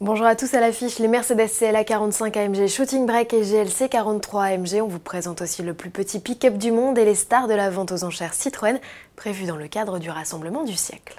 [0.00, 4.44] Bonjour à tous à l'affiche, les Mercedes CLA 45 AMG Shooting Brake et GLC 43
[4.44, 4.80] AMG.
[4.80, 7.68] On vous présente aussi le plus petit pick-up du monde et les stars de la
[7.68, 8.78] vente aux enchères Citroën,
[9.16, 11.16] prévues dans le cadre du rassemblement du siècle.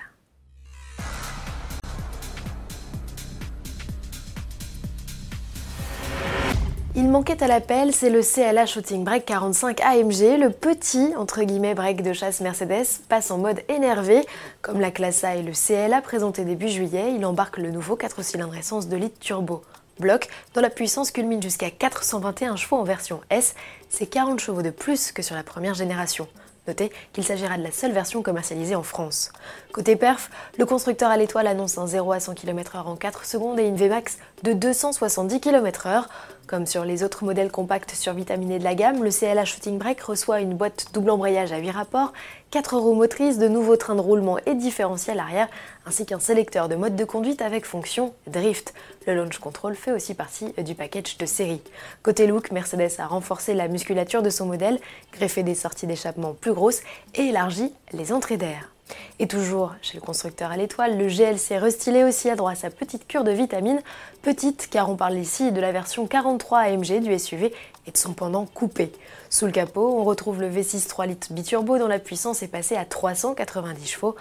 [7.00, 11.74] Il manquait à l'appel, c'est le CLA Shooting Brake 45 AMG, le petit entre guillemets
[11.74, 14.22] break de chasse Mercedes, passe en mode énervé.
[14.62, 18.22] Comme la classe A et le CLA présenté début juillet, il embarque le nouveau 4
[18.22, 19.64] cylindres essence de litre turbo.
[20.02, 23.56] Bloc, dont la puissance culmine jusqu'à 421 chevaux en version S,
[23.88, 26.28] c'est 40 chevaux de plus que sur la première génération.
[26.68, 29.32] Notez qu'il s'agira de la seule version commercialisée en France.
[29.72, 33.60] Côté perf, le constructeur à l'étoile annonce un 0 à 100 km/h en 4 secondes
[33.60, 36.04] et une Vmax de 270 km/h.
[36.50, 40.42] Comme sur les autres modèles compacts survitaminés de la gamme, le CLA Shooting Brake reçoit
[40.42, 42.12] une boîte double embrayage à 8 rapports,
[42.50, 45.48] 4 roues motrices, de nouveaux trains de roulement et différentiel arrière,
[45.86, 48.74] ainsi qu'un sélecteur de mode de conduite avec fonction drift.
[49.06, 51.62] Le launch control fait aussi partie du package de série.
[52.02, 54.80] Côté look, Mercedes a renforcé la musculature de son modèle,
[55.14, 56.82] greffé des sorties d'échappement plus grosses
[57.14, 58.72] et élargi les entrées d'air.
[59.20, 62.70] Et toujours chez le constructeur à l'étoile, le GLC restylé aussi a droit à sa
[62.70, 63.82] petite cure de vitamines.
[64.22, 67.54] Petite car on parle ici de la version 43 AMG du SUV
[67.88, 68.92] et de son pendant coupé.
[69.30, 72.76] Sous le capot, on retrouve le V6 3 litres biturbo dont la puissance est passée
[72.76, 74.16] à 390 chevaux.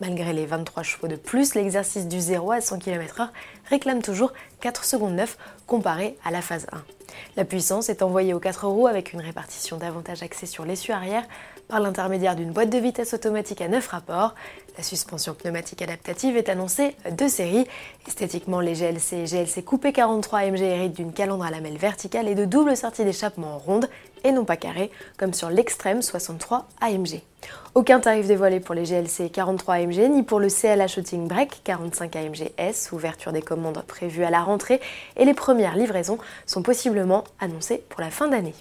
[0.00, 3.28] Malgré les 23 chevaux de plus, l'exercice du 0 à 100 km/h
[3.70, 6.82] réclame toujours 4 secondes 9 comparé à la phase 1.
[7.36, 11.24] La puissance est envoyée aux 4 roues avec une répartition davantage axée sur l'essieu arrière
[11.68, 14.34] par l'intermédiaire d'une boîte de vitesse automatique à 9 rapports.
[14.76, 17.66] La suspension pneumatique adaptative est annoncée de série.
[18.08, 22.34] Esthétiquement, les GLC et GLC Coupé 43 AMG héritent d'une calandre à lamelle verticale et
[22.34, 23.88] de double sortie d'échappement ronde
[24.24, 27.20] et non pas carrée, comme sur l'extrême 63 AMG.
[27.74, 32.16] Aucun tarif dévoilé pour les GLC 43 AMG ni pour le CLA Shooting Break 45
[32.16, 34.80] AMG S, ouverture des commandes prévues à la rentrée
[35.16, 38.54] et les premières livraisons sont possiblement annoncées pour la fin d'année.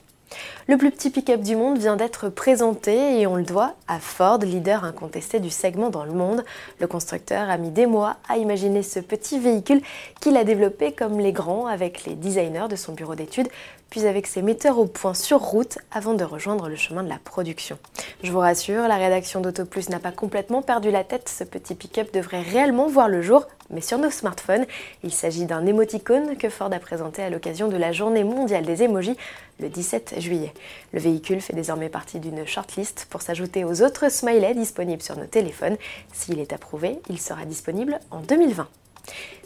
[0.67, 4.39] Le plus petit pick-up du monde vient d'être présenté et on le doit à Ford,
[4.39, 6.45] leader incontesté du segment dans le monde.
[6.79, 9.81] Le constructeur a mis des mois à imaginer ce petit véhicule
[10.21, 13.49] qu'il a développé comme les grands avec les designers de son bureau d'études,
[14.01, 17.77] avec ses metteurs au point sur route avant de rejoindre le chemin de la production.
[18.23, 22.11] Je vous rassure, la rédaction d'AutoPlus n'a pas complètement perdu la tête, ce petit pick-up
[22.11, 24.65] devrait réellement voir le jour, mais sur nos smartphones.
[25.03, 28.81] Il s'agit d'un émoticône que Ford a présenté à l'occasion de la journée mondiale des
[28.81, 29.15] émojis
[29.59, 30.53] le 17 juillet.
[30.91, 35.27] Le véhicule fait désormais partie d'une shortlist pour s'ajouter aux autres smileys disponibles sur nos
[35.27, 35.77] téléphones.
[36.11, 38.67] S'il est approuvé, il sera disponible en 2020.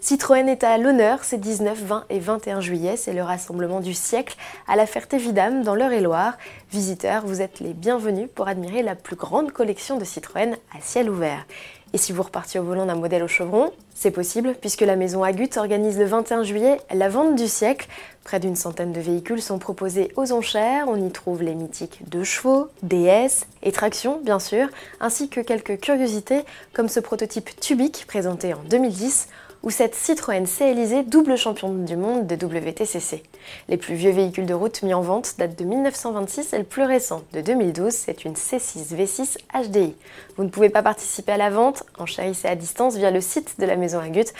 [0.07, 2.95] Citroën est à l'honneur ces 19, 20 et 21 juillet.
[2.95, 4.37] C'est le rassemblement du siècle
[4.67, 6.37] à la Ferté-Vidame dans l'Eure-et-Loire.
[6.71, 11.09] Visiteurs, vous êtes les bienvenus pour admirer la plus grande collection de Citroën à ciel
[11.09, 11.45] ouvert.
[11.93, 15.23] Et si vous repartiez au volant d'un modèle au chevron, c'est possible puisque la maison
[15.23, 17.87] Agut organise le 21 juillet la vente du siècle.
[18.23, 20.85] Près d'une centaine de véhicules sont proposés aux enchères.
[20.87, 24.67] On y trouve les mythiques 2 chevaux, DS et traction bien sûr,
[24.99, 29.27] ainsi que quelques curiosités comme ce prototype Tubic présenté en 2010
[29.63, 30.73] ou cette Citroën C
[31.03, 33.23] double championne du monde de WTCC.
[33.69, 36.83] Les plus vieux véhicules de route mis en vente datent de 1926 et le plus
[36.83, 39.95] récent, de 2012, c'est une C6 V6 HDI.
[40.35, 43.65] Vous ne pouvez pas participer à la vente, enchérissez à distance via le site de
[43.65, 44.31] la maison Agut.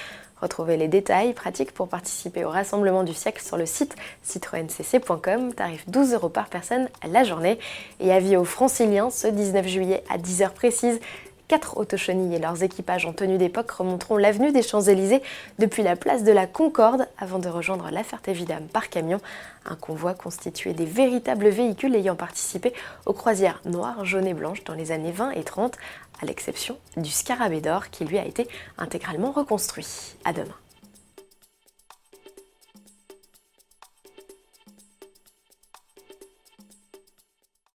[0.41, 5.89] Retrouvez les détails pratiques pour participer au rassemblement du siècle sur le site citroencc.com, tarif
[5.89, 7.57] 12 euros par personne la journée.
[7.99, 10.99] Et avis aux franciliens, ce 19 juillet à 10h précise,
[11.47, 15.21] Quatre autochenilles et leurs équipages en tenue d'époque remonteront l'avenue des Champs-Élysées
[15.59, 19.21] depuis la place de la Concorde avant de rejoindre la Ferté-Vidame par camion.
[19.65, 22.73] Un convoi constitué des véritables véhicules ayant participé
[23.05, 25.77] aux croisières noires, jaunes et blanches dans les années 20 et 30,
[26.21, 28.47] à l'exception du Scarabée d'or qui lui a été
[28.77, 30.17] intégralement reconstruit.
[30.25, 30.55] À demain.